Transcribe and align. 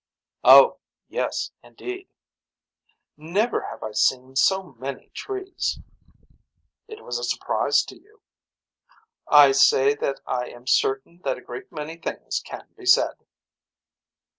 Oh 0.43 0.77
yes 1.09 1.51
indeed. 1.61 2.07
Never 3.17 3.67
have 3.69 3.83
I 3.83 3.91
seen 3.91 4.35
so 4.35 4.63
many 4.79 5.09
trees. 5.13 5.77
It 6.87 7.03
was 7.03 7.19
a 7.19 7.23
surprise 7.23 7.83
to 7.83 8.01
you. 8.01 8.19
I 9.27 9.51
say 9.51 9.93
that 9.93 10.21
I 10.25 10.47
am 10.49 10.65
certain 10.65 11.19
that 11.23 11.37
a 11.37 11.41
great 11.41 11.71
many 11.71 11.97
things 11.97 12.41
can 12.43 12.69
be 12.75 12.87
said. 12.87 13.23